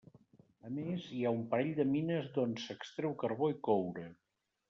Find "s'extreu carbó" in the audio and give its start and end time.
2.63-3.53